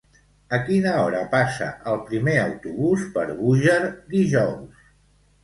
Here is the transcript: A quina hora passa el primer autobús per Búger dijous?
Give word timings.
A 0.57 0.59
quina 0.69 0.93
hora 1.01 1.19
passa 1.33 1.67
el 1.91 1.99
primer 2.07 2.35
autobús 2.45 3.05
per 3.19 3.27
Búger 3.43 3.79
dijous? 4.17 4.83